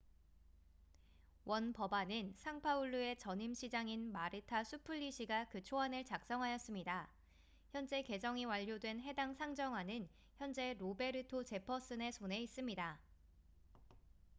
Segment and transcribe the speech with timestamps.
[1.45, 7.07] 원 법안은 상파울루의 전임 시장인 마르타 수플리시가 그 초안을 작성하였습니다
[7.69, 10.09] 현재 개정이 완료된 해당 상정안은
[10.39, 12.99] 현재 로베르토 제퍼슨의 손에 있습니다